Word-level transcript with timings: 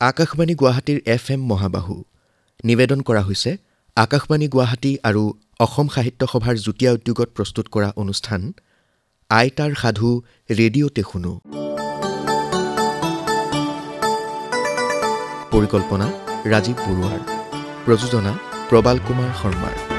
আকাশবাণী 0.00 0.54
গুৱাহাটীৰ 0.60 0.98
F 1.06 1.26
M 1.34 1.40
মহাবাহু। 1.50 1.94
নিবেদন 2.64 3.00
কৰা 3.08 3.22
হৈছে 3.28 3.50
আকাশবাণী 3.96 4.46
গুৱাহাটী 4.54 4.92
আৰু 5.08 5.22
অসম 5.64 5.86
সাহিত্য 5.94 6.22
সভাৰ 6.32 6.56
যুটীয়া 6.66 6.90
উদ্যোগত 6.96 7.28
প্ৰস্তুত 7.36 7.66
কৰা 7.74 7.88
অনুষ্ঠান 8.02 8.40
আইতাৰ 9.30 9.72
সাধু 9.82 10.10
ৰেডিঅ'তে 10.58 11.02
শুনো 11.10 11.32
পৰিকল্পনা 15.52 16.06
ৰাজীৱ 16.52 16.76
বৰুৱাৰ। 16.86 17.20
প্ৰযোজনা 17.84 18.32
প্ৰবাল 18.70 18.96
কুমাৰ 19.06 19.30
শৰ্মাৰ। 19.40 19.95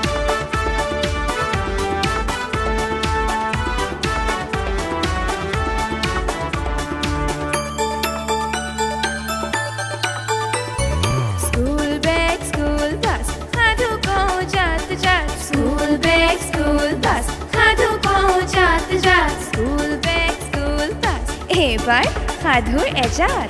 এইবাৰ 21.87 22.07
সাধুৰ 22.43 22.87
এজাত 23.05 23.49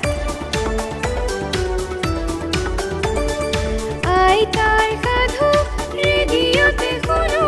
আইতাৰ 4.16 4.90
সাধু 5.06 5.48
ৰেডিঅ'তে 6.00 6.90
শুনো। 7.06 7.46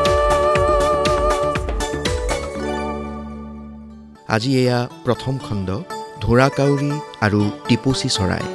আজি 4.35 4.51
এয়া 4.61 4.79
প্ৰথম 5.05 5.33
খণ্ড 5.45 5.69
ধোঁৰাকাউৰী 6.23 6.91
আৰু 7.25 7.41
টিপচী 7.67 8.09
চৰাই। 8.17 8.45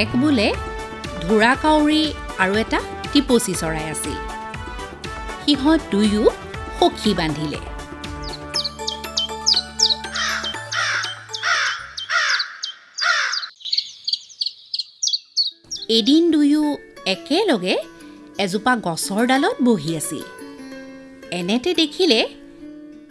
এক 0.00 0.10
বোলে 0.22 0.48
ঢোঁৰাকাউৰী 1.22 2.02
আৰু 2.42 2.54
এটা 2.62 2.78
টিপচী 3.12 3.52
চৰাই 3.60 3.86
আছিল। 3.94 4.18
সিহঁত 5.42 5.80
দুয়ো 5.92 6.24
সখী 6.78 7.12
বান্ধিলে। 7.14 7.60
এদিন 15.98 16.22
দুয়ো 16.30 16.64
একেলগে 17.14 17.76
এজোপা 18.38 18.72
গছৰ 18.86 19.22
ডালত 19.26 19.56
বহি 19.62 19.90
আছিল। 19.96 20.24
এনেতে 21.38 21.70
দেখিলে 21.74 22.20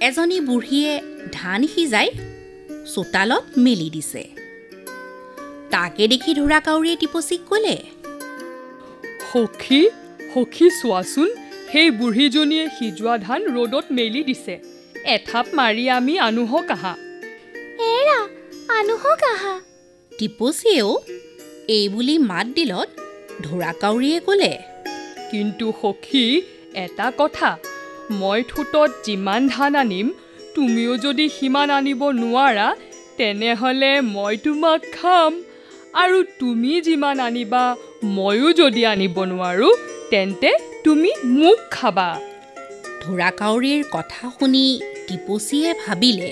এজনী 0.07 0.37
বুঢ়ীয়ে 0.41 0.93
ধান 1.31 1.61
সিজাই 1.67 2.09
চোতালত 2.93 3.45
মেলি 3.57 3.89
দিছে। 3.89 4.23
তাকে 5.73 6.03
দেখি 6.07 6.31
ঢোঁৰাকাউৰীয়ে 6.39 6.95
টিপচীক 6.95 7.41
ক'লে 7.49 7.75
সখী 9.31 9.81
সখী 10.33 10.67
চোৱাচোন 10.79 11.29
সেই 11.71 11.89
বুঢ়ীজনীয়ে 11.99 12.65
সিজোৱা 12.75 13.13
ধান 13.17 13.41
ৰ'দত 13.55 13.85
মেলি 13.97 14.21
দিছে। 14.29 14.55
এথাপ 15.15 15.45
মাৰি 15.53 15.83
আমি 15.97 16.13
আনোহক 16.19 16.67
আহা। 16.71 16.93
এৰা 17.91 18.19
আনুহক 18.79 19.21
আহা। 19.33 19.53
টিপচীয়েও 20.11 20.91
এই 21.67 21.85
বুলি 21.89 22.15
মাত 22.29 22.47
দিলত 22.57 22.89
ঢোঁৰাকাউৰীয়ে 23.43 24.19
ক'লে 24.27 24.53
কিন্তু 25.31 25.65
সখী 25.81 26.25
এটা 26.75 27.07
কথা 27.17 27.49
মই 28.11 28.39
ঠোঁটত 28.47 28.89
যিমান 29.05 29.41
ধান 29.47 29.73
আনিম 29.75 30.07
তুমিও 30.55 30.93
যদি 30.97 31.25
সিমান 31.29 31.69
আনিব 31.77 32.01
নোৱাৰা 32.21 32.67
তেনেহ'লে 33.17 33.91
মই 34.13 34.33
তোমাক 34.43 34.81
খাম। 34.93 35.31
আৰু 35.93 36.17
তুমি 36.39 36.73
যিমান 36.81 37.17
আনিবা 37.19 37.63
ময়ো 38.17 38.49
যদি 38.61 38.81
আনিব 38.91 39.17
নোৱাৰোঁ 39.31 39.73
তেন্তে 40.11 40.49
তুমি 40.85 41.09
মোক 41.39 41.59
খাবা। 41.71 42.09
ঢোঁৰাকাউৰীৰ 43.01 43.81
কথা 43.95 44.23
শুনি 44.35 44.65
টিপচীয়ে 45.07 45.71
ভাবিলে 45.83 46.31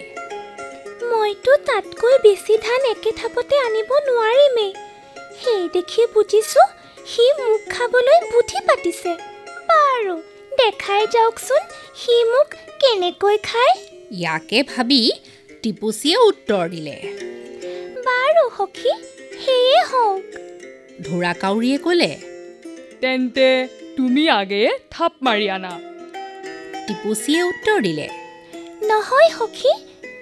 মইতো 1.09 1.53
তাতকৈ 1.67 2.15
বেছি 2.25 2.53
ধান 2.65 2.81
একে 2.93 3.11
থাপতে 3.19 3.55
আনিব 3.67 3.91
নোৱাৰিমেই 4.07 4.71
সেই 5.41 5.63
দেখি 5.75 6.01
বুজিছো 6.13 6.63
সি 7.11 7.25
মোক 7.39 7.61
খাবলৈ 7.73 8.19
বুদ্ধি 8.31 8.59
পাতিছে। 8.67 9.11
বাৰু 9.69 10.15
দেখাই 10.59 11.03
যাওকচোন 11.15 11.61
সি 11.99 12.15
মোক 12.31 12.49
কেনেকৈ 12.81 13.37
খায়। 13.47 13.75
ইয়াকে 14.19 14.59
ভাবি 14.71 15.01
টিপচীয়ে 15.61 16.17
উত্তৰ 16.29 16.63
দিলে। 16.73 16.95
বাৰু 18.07 18.43
সখী 18.57 18.91
সেয়ে 19.43 19.79
হওক। 19.91 20.23
ঢোঁৰাকাউৰীয়ে 21.05 21.77
ক'লে 21.85 22.11
তেন্তে 23.01 23.47
তুমি 23.97 24.23
আগেয়ে 24.39 24.69
থাপ 24.93 25.13
মাৰি 25.25 25.47
আনা। 25.55 25.73
টিপচীয়ে 26.85 27.41
উত্তৰ 27.43 27.77
দিলে 27.87 28.07
নহয় 28.89 29.29
সখী 29.37 29.71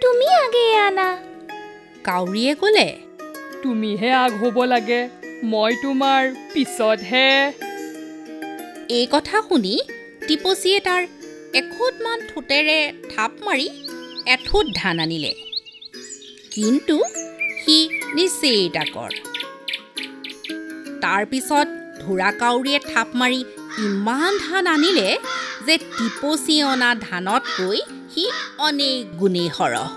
তুমি 0.01 0.27
আগেয়ে 0.43 0.75
আনা। 0.87 1.07
কাউৰীয়ে 2.03 2.53
ক'লে 2.61 2.87
তুমিহে 3.63 4.11
আগ 4.23 4.31
হ'ব 4.41 4.57
লাগে 4.73 5.01
মই 5.51 5.71
তোমাৰ 5.83 6.21
পিছতহে। 6.53 7.29
এই 8.97 9.05
কথা 9.13 9.37
শুনি 9.47 9.73
টিপচীয়ে 10.27 10.79
তাৰ 10.87 11.01
এখুদমান 11.59 12.17
ঠোঁটেৰে 12.29 12.79
থাপ 13.11 13.31
মাৰি 13.45 13.67
এঠোট 14.33 14.65
ধান 14.75 14.95
আনিলে। 14.99 15.33
কিন্তু 16.55 16.95
সি 17.67 17.79
নিচেই 18.15 18.69
ডাকৰ। 18.73 19.11
তাৰপিছত 21.01 21.67
ঢোঁৰাকাউৰীয়ে 22.01 22.79
থাপ 22.93 23.07
মাৰি 23.15 23.39
ইমান 23.77 24.37
ধান 24.49 24.67
আনিলে 24.67 25.17
যে 25.65 25.77
টিপচী 25.77 26.63
অনা 26.63 26.95
ধানতকৈ 26.95 27.79
সি 28.13 28.23
অনেক 28.57 29.17
গুণেই 29.17 29.49
সৰহ। 29.57 29.87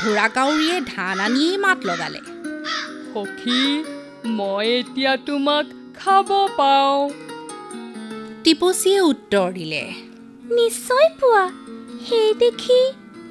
ঢোঁৰাকাউৰীয়ে 0.00 0.80
ধান 0.96 1.20
আনিয়েই 1.20 1.56
মাত 1.58 1.78
লগালে। 1.84 2.20
সখী 3.12 3.84
মই 4.24 4.66
এতিয়া 4.78 5.16
তোমাক 5.16 5.64
খাব 6.00 6.28
পাওঁ। 6.56 7.10
টিপচীয়ে 8.44 9.00
উত্তৰ 9.00 9.52
দিলে 9.52 9.82
নিশ্চয় 10.50 11.08
পোৱা। 11.20 11.44
সেই 12.08 12.34
দেখি 12.34 12.80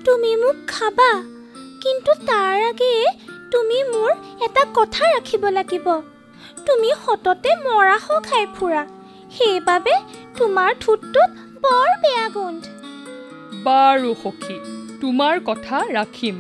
তুমি 0.06 0.36
মোক 0.36 0.56
খাবা। 0.68 1.33
কিন্তু 1.84 2.12
তাৰ 2.28 2.58
আগেয়ে 2.66 3.06
তুমি 3.52 3.78
মোৰ 3.84 4.12
এটা 4.46 4.64
কথা 4.76 5.04
ৰাখিব 5.14 5.44
লাগিব। 5.58 5.88
তুমি 6.68 6.90
সততে 7.06 7.52
মৰাশ 7.66 8.06
খাই 8.28 8.46
ফুৰা। 8.56 8.84
সেইবাবে 9.36 9.96
তোমাৰ 10.38 10.70
ঠোঁটটোত 10.80 11.30
বৰ 11.66 11.90
বেয়া 12.04 12.28
গোন্ধ। 12.30 12.64
বাৰু 13.66 14.14
সখী 14.24 14.58
তোমাৰ 15.02 15.36
কথা 15.50 15.78
ৰাখিম। 15.98 16.36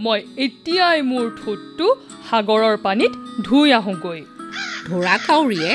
মই 0.00 0.20
এতিয়াই 0.36 0.98
মোৰ 1.10 1.26
ঠোঁটটো 1.40 1.86
সাগৰৰ 2.30 2.76
পানীত 2.82 3.12
ধুই 3.46 3.68
আহোঁগৈ। 3.72 4.20
ঢোঁৰাকাউৰীয়ে 4.86 5.72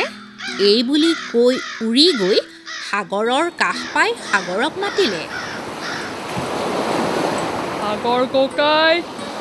এই 0.69 0.79
বুলি 0.83 1.11
কৈ 1.33 1.55
উৰি 1.87 2.07
গৈ 2.21 2.37
সাগৰৰ 2.89 3.45
কাষ 3.61 3.79
পাই 3.93 4.09
সাগৰক 4.29 4.73
মাতিলে। 4.79 5.23
সাগৰ 7.87 8.23
ককাই 8.31 8.95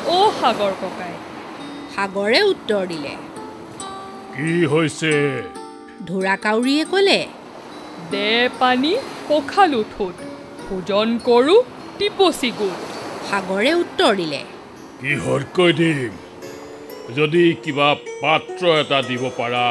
অ' 0.09 0.33
সাগৰ 0.41 0.75
ককাই। 0.83 1.15
সাগৰে 1.95 2.41
উত্তৰ 2.43 2.83
দিলে। 2.87 3.15
কি 4.35 4.51
হৈছে? 4.73 5.13
ঢোঁৰাকাউৰীয়ে 6.07 6.85
ক'লে 6.93 7.21
দে 8.13 8.31
পানী 8.61 8.93
পখালো 9.29 9.81
ঠোঁট 9.93 10.17
ভোজন 10.63 11.09
কৰোঁ 11.29 11.59
টিপচি 11.99 12.51
গোট। 12.61 12.79
সাগৰে 13.31 13.73
উত্তৰ 13.83 14.13
দিলে 14.17 14.41
কিহতকৈ 15.01 15.71
দিম? 15.73 16.13
যদি 17.17 17.45
কিবা 17.65 17.89
পাত্ৰ 18.23 18.63
এটা 18.83 18.99
দিব 19.03 19.23
পাৰা 19.39 19.67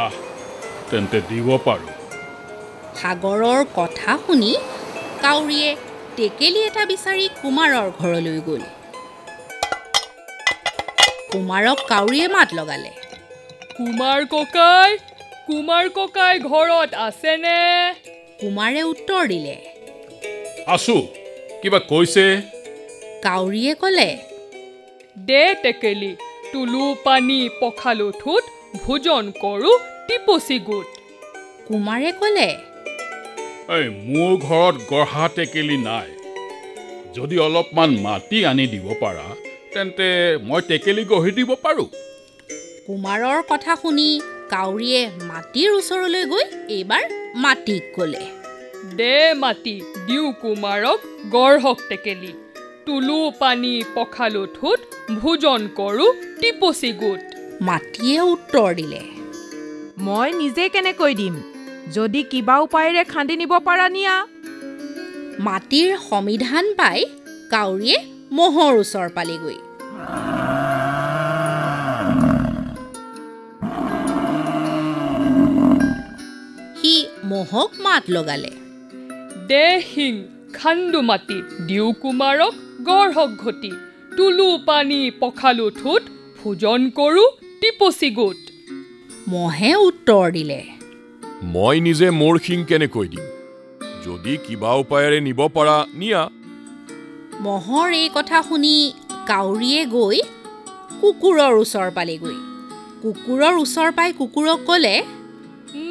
তেন্তে 0.90 1.20
দিব 1.30 1.48
পাৰোঁ। 1.66 1.92
সাগৰৰ 3.00 3.60
কথা 3.80 4.12
শুনি 4.26 4.52
কাউৰীয়ে 5.22 5.70
টেকেলি 6.18 6.60
এটা 6.66 6.84
বিচাৰি 6.92 7.24
কুমাৰৰ 7.40 7.88
ঘৰলৈ 8.02 8.38
গ'ল। 8.48 8.62
কুমাৰক 11.32 11.80
কাউৰীয়ে 11.90 12.28
মাত 12.36 12.50
লগালে। 12.60 12.92
কুমাৰ 13.78 14.20
ককাই 14.34 14.92
কুমাৰ 15.48 15.86
ককাই 15.98 16.36
ঘৰত 16.50 16.90
আছেনে? 17.08 17.58
কুমাৰে 18.42 18.82
উত্তৰ 18.92 19.22
দিলে। 19.32 19.56
আছোঁ 20.68 21.02
কিবা 21.62 21.80
কৈছে? 21.90 22.26
কাউৰীয়ে 23.26 23.74
ক'লে 23.82 24.10
দে 25.28 25.44
টেকেলি 25.64 26.12
তুলো 26.52 26.84
পানী 27.04 27.40
পখালো 27.60 28.08
ঠোঁট 28.22 28.44
ভোজন 28.84 29.24
কৰোঁ 29.44 29.76
টিপচি 30.08 30.58
গোট। 30.60 30.88
কুমাৰে 31.68 32.12
ক'লে 32.22 32.50
এই 33.74 33.86
মোৰ 34.08 34.34
ঘৰত 34.48 34.76
গঢ়া 34.90 35.28
টেকেলি 35.36 35.78
নাই। 35.84 36.10
যদি 37.16 37.36
অলপমান 37.46 37.92
মাটি 38.06 38.38
আনি 38.50 38.66
দিব 38.74 38.88
পাৰা 39.00 39.24
তেন্তে 39.74 40.10
মই 40.48 40.62
টেকেলি 40.68 41.04
গঢ়ি 41.12 41.32
দিব 41.38 41.50
পাৰোঁ। 41.64 41.88
কুমাৰৰ 42.88 43.40
কথা 43.52 43.74
শুনি 43.82 44.10
কাউৰীয়ে 44.52 45.02
মাটিৰ 45.30 45.70
ওচৰলৈ 45.80 46.24
গৈ 46.34 46.46
এইবাৰ 46.76 47.04
মাটিক 47.46 47.84
ক'লে। 47.96 48.24
দে 49.00 49.16
মাটি 49.44 49.76
দিওঁ 50.08 50.30
কুমাৰক 50.42 51.00
গঢ়ক 51.36 51.80
টেকেলি। 51.90 52.32
তুলো 52.86 53.18
পানী 53.42 53.74
পখালো 53.96 54.44
ঠোঁট 54.56 54.80
ভোজন 55.22 55.62
কৰোঁ 55.80 56.12
টিপচি 56.42 56.92
গোট। 57.02 57.22
মাটিয়ে 57.68 58.22
উত্তৰ 58.34 58.70
দিলে। 58.80 59.02
মই 60.06 60.30
নিজে 60.42 60.64
কেনেকৈ 60.70 61.14
দিম? 61.22 61.36
যদি 61.94 62.24
কিবা 62.24 62.56
উপায়েৰে 62.60 63.04
খান্দি 63.04 63.36
নিব 63.38 63.54
পাৰা 63.68 63.90
নিয়া। 63.90 64.16
মাটিৰ 65.40 65.98
সমিধান 66.10 66.66
পাই 66.78 67.00
কাউৰীয়ে 67.50 67.98
মহৰ 68.32 68.74
ওচৰ 68.82 69.08
পালেগৈ। 69.10 69.58
সি 76.80 77.06
মহক 77.24 77.72
মাত 77.80 78.04
লগালে। 78.10 78.52
দে 79.48 79.82
শিং 79.94 80.14
খান্দো 80.54 81.02
মাটি 81.02 81.42
দিওঁ 81.68 81.94
কুমাৰক 81.94 82.54
গঢ়ক 82.82 83.32
ঘটি। 83.44 83.72
তুলো 84.18 84.58
পানী 84.66 85.12
পখালো 85.20 85.70
ঠোঁট 85.70 86.04
ভোজন 86.44 86.90
কৰোঁ 86.90 87.30
টিপচি 87.62 88.10
গোট। 88.10 88.38
মহে 89.28 89.76
উত্তৰ 89.76 90.32
দিলে। 90.32 90.75
মই 91.54 91.80
নিজে 91.86 92.08
মোৰ 92.20 92.36
শিং 92.46 92.60
কেনেকৈ 92.70 93.08
দিম? 93.14 93.26
যদি 94.06 94.34
কিবা 94.46 94.72
উপায়েৰে 94.84 95.20
নিব 95.28 95.40
পাৰা 95.56 95.78
নিয়া। 96.00 96.22
মহৰ 97.46 97.88
এই 98.02 98.10
কথা 98.16 98.40
শুনি 98.48 98.76
কাউৰীয়ে 99.32 99.82
গৈ 99.96 100.18
কুকুৰৰ 101.02 101.54
ওচৰ 101.64 101.90
পালেগৈ। 101.98 102.38
কুকুৰৰ 103.04 103.54
ওচৰ 103.64 103.90
পাই 103.98 104.10
কুকুৰক 104.20 104.60
ক'লে 104.70 104.96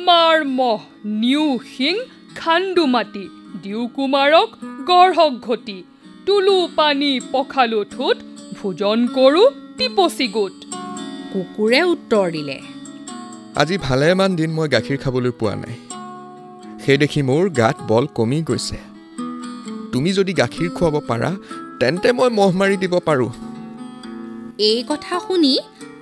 মাৰ 0.06 0.36
মহ 0.58 0.80
নিউ 1.22 1.46
শিং 1.72 1.94
খান্দো 2.40 2.84
মাটি 2.94 3.24
দিওঁ 3.62 3.86
কুমাৰক 3.96 4.48
গঢ়ক 4.88 5.32
ঘটি। 5.48 5.78
তুলো 6.26 6.56
পানী 6.76 7.12
পখালো 7.32 7.80
ঠোঁট 7.94 8.16
ভোজন 8.58 8.98
কৰোঁ 9.16 9.46
টিপচি 9.78 10.26
গোট। 10.36 10.56
কুকুৰে 11.32 11.80
উত্তৰ 11.94 12.26
দিলে 12.36 12.58
আজি 13.62 13.76
ভালেমান 13.86 14.30
দিন 14.38 14.50
মই 14.56 14.68
গাখীৰ 14.74 14.98
খাবলৈ 15.02 15.32
পোৱা 15.40 15.54
নাই। 15.62 15.76
সেই 16.84 16.98
দেখি 17.02 17.20
মোৰ 17.28 17.44
গাত 17.60 17.76
বল 17.90 18.04
কমি 18.16 18.38
গৈছে। 18.48 18.78
তুমি 19.92 20.10
যদি 20.18 20.32
গাখীৰ 20.40 20.68
খুৱাব 20.76 20.96
পাৰা 21.10 21.30
তেন্তে 21.80 22.08
মই 22.18 22.30
মহ 22.38 22.50
মাৰি 22.60 22.76
দিব 22.82 22.94
পাৰোঁ। 23.08 23.30
এই 24.70 24.80
কথা 24.90 25.14
শুনি 25.26 25.52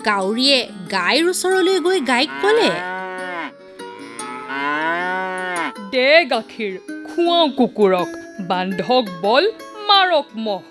কাউৰীয়ে 0.08 0.58
গাইৰ 0.94 1.24
ওচৰলৈ 1.32 1.76
গৈ 1.86 1.98
গাইক 2.10 2.30
ক'লে 2.42 2.70
দে 5.92 6.10
গাখীৰ 6.32 6.74
খুৱাওঁ 7.08 7.48
কুকুৰক 7.58 8.08
বান্ধক 8.50 9.04
বল 9.24 9.44
মাৰক 9.88 10.28
মহ। 10.46 10.62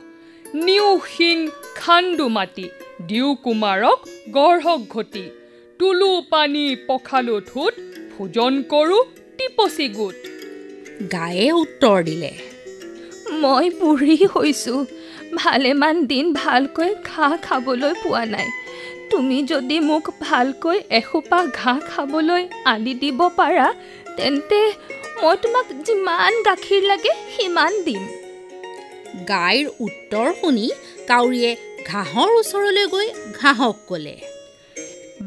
নিউ 0.66 0.88
শিং 1.14 1.38
খান্দো 1.80 2.26
মাটি 2.38 2.66
দিওঁ 3.10 3.32
কুমাৰক 3.44 4.00
গঢ়ক 4.36 4.82
ঘটি। 4.96 5.26
তুলো 5.82 6.10
পানী 6.32 6.66
পখালো 6.88 7.36
ঠোঁট 7.50 7.74
ভোজন 8.14 8.54
কৰোঁ 8.72 9.04
টিপচি 9.38 9.88
গোট। 9.98 10.18
গায়ে 11.14 11.48
উত্তৰ 11.62 11.98
দিলে 12.10 12.32
মই 13.42 13.66
বুঢ়ী 13.80 14.18
হৈছোঁ 14.34 14.80
ভালেমান 15.42 15.96
দিন 16.12 16.26
ভালকৈ 16.42 16.92
ঘাঁহ 17.10 17.32
খাবলৈ 17.48 17.94
পোৱা 18.04 18.24
নাই। 18.34 18.48
তুমি 19.12 19.38
যদি 19.52 19.78
মোক 19.90 20.06
ভালকৈ 20.28 20.78
এসোপা 21.00 21.40
ঘাঁহ 21.60 21.78
খাবলৈ 21.92 22.44
আনি 22.72 22.94
দিব 23.02 23.20
পাৰা 23.40 23.68
তেন্তে 24.18 24.60
মই 25.22 25.36
তোমাক 25.44 25.68
যিমান 25.86 26.32
গাখীৰ 26.48 26.84
লাগে 26.92 27.14
সিমান 27.34 27.74
দিম। 27.86 28.04
গাইৰ 29.32 29.66
উত্তৰ 29.86 30.28
শুনি 30.40 30.68
কাউৰীয়ে 31.10 31.52
ঘাঁহৰ 31.90 32.30
ওচৰলৈ 32.40 32.86
গৈ 32.94 33.08
ঘাঁহক 33.40 33.78
ক'লে। 33.90 34.16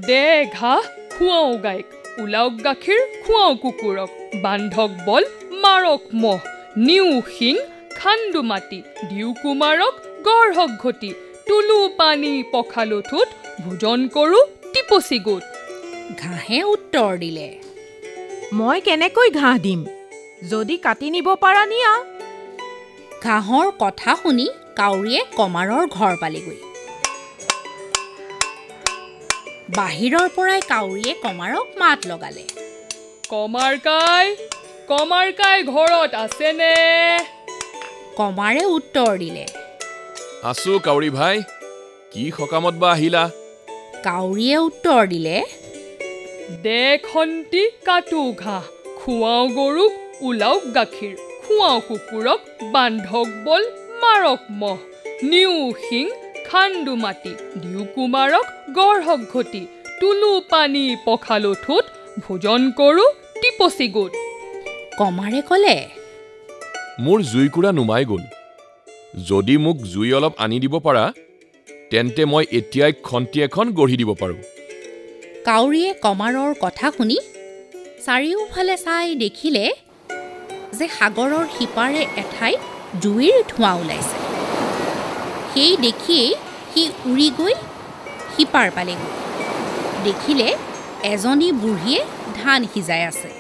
দে 0.07 0.51
ঘাঁহ 0.53 0.83
খুৱাওঁ 1.19 1.57
গাইক 1.59 1.87
ওলাওক 2.19 2.53
গাখীৰ 2.65 3.01
খুৱাওঁ 3.27 3.55
কুকুৰক। 3.57 4.11
বান্ধক 4.43 4.91
বল 5.07 5.25
মাৰক 5.51 6.01
মহ। 6.15 6.39
নিউ 6.77 7.23
শিং 7.39 7.57
খান্দো 7.97 8.43
মাটি। 8.43 8.83
দিওঁ 9.09 9.35
কুমাৰক 9.43 9.95
গঢ়ক 10.25 10.71
ঘটি। 10.83 11.15
তুলো 11.47 11.89
পানী 11.97 12.43
পখালো 12.53 13.03
ঠোঁট। 13.03 13.29
ভোজন 13.61 14.09
কৰোঁ 14.09 14.45
টিপচি 14.73 15.19
গোট। 15.19 15.43
ঘাঁহে 16.19 16.63
উত্তৰ 16.65 17.19
দিলে। 17.19 17.59
মই 18.53 18.81
কেনেকৈ 18.81 19.31
ঘাঁহ 19.31 19.59
দিম? 19.59 19.87
যদি 20.51 20.77
কাটি 20.77 21.11
নিব 21.11 21.35
পাৰা 21.35 21.67
নিয়া। 21.67 21.93
ঘাঁহৰ 23.23 23.67
কথা 23.79 24.17
শুনি 24.23 24.49
কাউৰীয়ে 24.77 25.21
কমাৰৰ 25.37 25.87
ঘৰ 25.87 26.17
পালেগৈ। 26.21 26.74
বাহিৰৰ 29.79 30.27
পৰাই 30.37 30.61
কাউৰীয়ে 30.73 31.13
কমাৰক 31.25 31.67
মাত 31.81 32.01
লগালে। 32.11 32.45
কমাৰকাই 33.33 34.27
কমাৰকাই 34.91 35.59
ঘৰত 35.73 36.11
আছেনে? 36.25 36.75
কমাৰে 38.19 38.63
উত্তৰ 38.77 39.13
দিলে 39.23 39.45
আছো 40.51 40.73
কাউৰী 40.87 41.11
ভাই 41.19 41.37
কি 42.13 42.25
সকামত 42.39 42.75
বা 42.83 42.89
আহিলা? 42.97 43.23
কাউৰীয়ে 44.07 44.57
উত্তৰ 44.69 45.03
দিলে 45.13 45.37
দে 46.65 46.83
খন্তি 47.09 47.63
কাটো 47.87 48.23
ঘাঁহ 48.43 48.65
খুৱাওঁ 48.99 49.47
গৰুক 49.59 49.93
ওলাওক 50.27 50.63
গাখীৰ 50.77 51.15
খুৱাওঁ 51.43 51.81
কুকুৰক 51.89 52.41
বান্ধক 52.75 53.29
বল 53.47 53.63
মাৰক 54.03 54.41
মহ 54.61 54.79
নিউ 55.31 55.55
শিং 55.85 56.07
খান্দো 56.49 56.95
মাটি 57.05 57.33
দিওঁ 57.63 57.85
কুমাৰক 57.95 58.47
গঢ়ক 58.77 59.21
ঘটি 59.33 59.63
তুলো 60.01 60.31
পানী 60.53 60.85
পখালো 61.07 61.53
ঠোঁট 61.65 61.85
ভোজন 62.25 62.61
কৰোঁ 62.79 63.09
টিপচি 63.41 63.87
গোট। 63.97 64.13
কমাৰে 64.99 65.41
ক'লে 65.49 65.77
মোৰ 67.05 67.19
জুইকুৰা 67.31 67.71
নুমাই 67.79 68.05
গ'ল। 68.11 68.25
যদি 69.29 69.55
মোক 69.65 69.77
জুই 69.93 70.11
অলপ 70.19 70.35
আনি 70.45 70.57
দিব 70.65 70.75
পাৰা 70.87 71.05
তেন্তে 71.91 72.23
মই 72.33 72.45
এতিয়াই 72.59 72.93
খন্তি 73.07 73.39
এখন 73.47 73.67
গঢ়ি 73.79 73.97
দিব 74.01 74.11
পাৰোঁ। 74.21 74.41
কাউৰীয়ে 75.49 75.91
কমাৰৰ 76.05 76.53
কথা 76.65 76.87
শুনি 76.97 77.19
চাৰিওফালে 78.07 78.77
চাই 78.87 79.09
দেখিলে 79.25 79.65
যে 80.79 80.87
সাগৰৰ 80.97 81.45
সিপাৰে 81.57 82.03
এঠাইত 82.23 82.61
জুইৰ 83.03 83.37
ধোঁৱা 83.51 83.73
ওলাইছে। 83.81 84.17
সেই 85.53 85.75
দেখিয়েই 85.87 86.33
সি 86.75 86.85
উৰি 87.11 87.29
গৈ 87.39 87.55
সিপাৰ 88.37 88.69
পালেগৈ। 88.77 89.11
দেখিলে 90.05 90.49
এজনী 91.13 91.49
বুঢ়ীয়ে 91.53 92.01
ধান 92.43 92.61
সিজাই 92.75 93.03
আছে। 93.11 93.31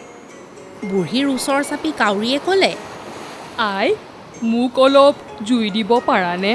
বুঢ়ীৰ 0.90 1.26
ওচৰ 1.34 1.60
চাপি 1.68 1.90
কাউৰীয়ে 2.02 2.38
ক'লে 2.46 2.72
আই 3.74 3.88
মোক 4.42 4.78
অলপ 4.84 5.14
জুই 5.46 5.66
দিব 5.70 5.90
পাৰানে? 6.06 6.52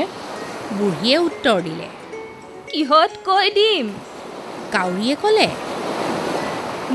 বুঢ়ীয়ে 0.77 1.17
উত্তৰ 1.17 1.57
দিলে 1.62 1.88
কিহত 2.69 3.12
কৈ 3.25 3.45
দিম। 3.57 3.86
কাউৰীয়ে 4.71 5.15
ক'লে 5.21 5.50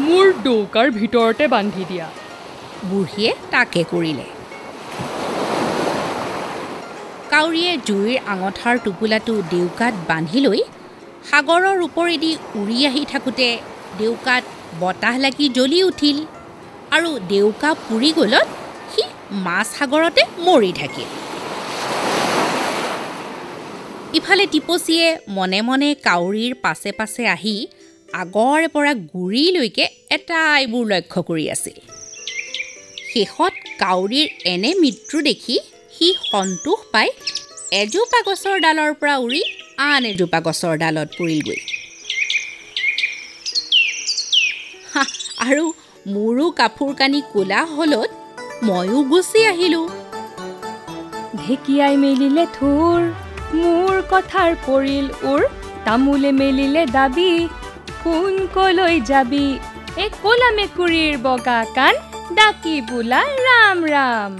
মোৰ 0.04 0.26
ডৌকাৰ 0.44 0.86
ভিতৰতে 0.90 1.44
বান্ধি 1.54 1.84
দিয়া। 1.88 2.06
বুঢ়ীয়ে 2.90 3.30
তাকে 3.50 3.82
কৰিলে। 3.92 4.26
কাউৰীয়ে 7.34 7.72
জুইৰ 7.88 8.18
আঙঠাৰ 8.32 8.76
টোপোলাটো 8.84 9.34
ডেউকাত 9.52 9.94
বান্ধি 10.10 10.40
লৈ 10.46 10.60
সাগৰৰ 11.30 11.78
ওপৰেদি 11.86 12.30
উৰি 12.60 12.78
আহি 12.88 13.02
থাকোঁতে 13.12 13.48
ডেউকাত 13.98 14.44
বতাহ 14.82 15.14
লাগি 15.24 15.46
জ্বলি 15.56 15.78
উঠিল 15.90 16.18
আৰু 16.96 17.10
ডেউকা 17.32 17.70
পুৰি 17.86 18.10
গ'লত 18.18 18.46
সি 18.92 19.02
মাছ 19.46 19.66
সাগৰতে 19.78 20.22
মৰি 20.46 20.72
থাকিল। 20.80 21.08
ইফালে 24.18 24.44
টিপচীয়ে 24.52 25.06
মনে 25.36 25.60
মনে 25.68 25.88
কাউৰীৰ 26.08 26.52
পাছে 26.64 26.90
পাছে 26.98 27.22
আহি 27.36 27.56
আগৰে 28.22 28.66
পৰা 28.74 28.92
গুৰিলৈকে 29.12 29.84
এটাইবোৰ 30.16 30.84
লক্ষ্য 30.92 31.20
কৰি 31.28 31.44
আছিল। 31.54 31.76
শেষত 33.12 33.54
কাউৰীৰ 33.82 34.28
এনে 34.52 34.70
মৃত্যু 34.82 35.18
দেখি 35.30 35.56
সি 35.96 36.08
সন্তোষ 36.30 36.80
পাই 36.92 37.08
এজোপা 37.80 38.20
গছৰ 38.26 38.56
ডালৰ 38.64 38.92
পৰা 39.00 39.14
উৰি 39.24 39.42
আন 39.88 40.02
এজোপা 40.10 40.38
গছৰ 40.46 40.74
ডালত 40.82 41.08
পৰিলগৈ। 41.18 41.60
আৰু 45.48 45.64
মোৰো 46.14 46.46
কাপোৰ 46.58 46.90
কানি 47.00 47.20
ক'লা 47.32 47.60
হ'লত 47.74 48.10
ময়ো 48.66 48.98
গুচি 49.10 49.40
আহিলোঁ। 49.52 49.86
ঢেকীয়াই 51.40 51.94
মেলিলে 52.04 52.44
থোৰ 52.56 53.00
মোৰ 53.60 53.94
কথাৰ 54.12 54.50
পৰিল 54.66 55.06
উৰ 55.32 55.42
তামোলে 55.86 56.30
মেলিলে 56.40 56.82
দাবী 56.96 57.32
কোন 58.04 58.32
কলৈ 58.56 58.96
যাবি 59.10 59.46
এই 60.02 60.10
কলা 60.22 60.48
মেকুৰীৰ 60.58 61.14
বগা 61.26 61.60
কাণ 61.76 61.94
ডাকি 62.36 62.74
বোলা 62.90 63.22
ৰাম 63.46 63.78
ৰাম। 63.92 64.32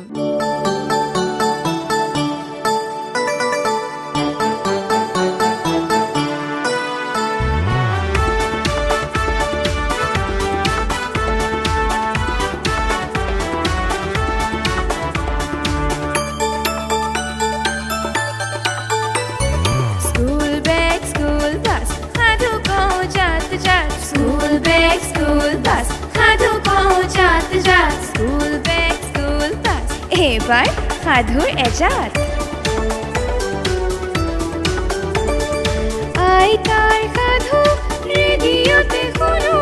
এইবাৰ 30.45 30.71
সাধুৰ 31.03 31.51
এজাত 31.61 32.13
আইতাৰ 36.25 37.05
সাধু 37.13 37.61
ৰেডিঅ'তে 38.09 39.01
শুনো 39.15 39.55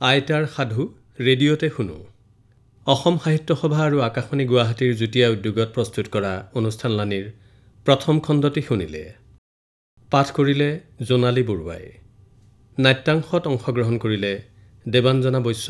আইতাৰ 0.00 0.46
সাধু 0.50 0.86
ৰেডিঅ'তে 1.20 1.70
শুনো 1.70 1.96
অসম 2.86 3.14
সাহিত্য 3.24 3.56
সভা 3.56 3.80
আৰু 3.86 3.96
আকাশবাণী 4.00 4.46
গুৱাহাটীৰ 4.50 4.92
যুটীয়া 5.00 5.26
উদ্যোগত 5.30 5.68
প্ৰস্তুত 5.76 6.06
কৰা 6.14 6.32
অনুষ্ঠানলানিৰ 6.58 7.26
প্ৰথম 7.86 8.20
খণ্ডটি 8.26 8.62
শুনিলে 8.68 9.02
পাঠ 10.12 10.30
কৰিলে 10.36 10.70
জোনালী 11.08 11.44
বৰুৱাই 11.50 11.84
নাট্যাংশত 12.78 13.42
অংশগ্ৰহণ 13.52 13.96
কৰিলে 13.98 14.32
দেৱাঞ্জনা 14.86 15.42
বৈশ্য 15.48 15.68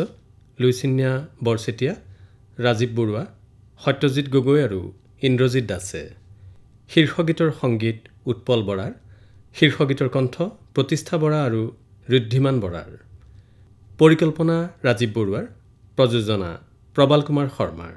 লুইচিন্যা 0.61 1.13
বৰচেতিয়া 1.45 1.95
ৰাজীৱ 2.59 2.91
বৰুৱা 2.99 3.25
সত্যজিৎ 3.85 4.27
গগৈ 4.35 4.61
আৰু 4.63 4.81
ইন্দ্ৰজিৎ 5.23 5.65
দাসে। 5.67 6.03
শীৰ্ষগীতৰ 6.91 7.51
সংগীত 7.61 7.99
উৎপল 8.27 8.61
বৰাৰ 8.63 8.93
শীৰ্ষগীতৰ 9.57 10.09
কণ্ঠ 10.09 10.35
প্ৰতিষ্ঠা 10.75 11.17
বৰা 11.19 11.39
আৰু 11.45 11.63
ঋদ্ধিমান 12.09 12.61
বৰাৰ। 12.61 12.93
পৰিকল্পনা 13.99 14.57
ৰাজীৱ 14.85 15.11
বৰুৱাৰ 15.17 15.47
প্ৰযোজনা 15.97 16.51
প্ৰবাল 16.97 17.21
কুমাৰ 17.23 17.49
শৰ্মাৰ। 17.57 17.95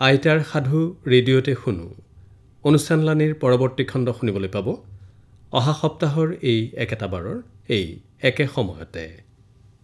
আইতাৰ 0.00 0.38
সাধু 0.52 0.80
ৰেডিঅ'তে 1.06 1.54
শুনো। 1.64 1.86
অনুষ্ঠানলানিৰ 2.64 3.32
পৰৱৰ্তী 3.34 3.84
খণ্ড 3.84 4.06
শুনিবলৈ 4.12 4.48
পাব। 4.48 4.66
অহা 5.52 5.74
সপ্তাহৰ 5.80 6.28
এই 6.42 6.60
একেটা 6.82 7.06
বাৰৰ 7.06 7.38
এই 7.68 7.86
একে 8.22 8.46
সময়তে। 8.54 9.25